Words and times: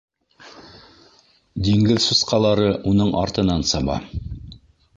Диңгеҙ 1.67 2.01
сусҡалары 2.07 2.71
уның 2.93 3.13
артынан 3.25 3.69
саба. 3.75 3.99